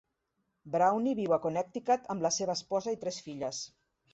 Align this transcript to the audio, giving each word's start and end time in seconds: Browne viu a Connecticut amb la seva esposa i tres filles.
Browne 0.75 1.13
viu 1.19 1.35
a 1.37 1.39
Connecticut 1.45 2.09
amb 2.15 2.27
la 2.27 2.35
seva 2.39 2.57
esposa 2.61 2.95
i 2.97 3.01
tres 3.05 3.21
filles. 3.29 3.63